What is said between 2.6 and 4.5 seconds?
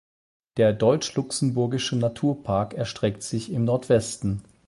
erstreckt sich im Nordwesten.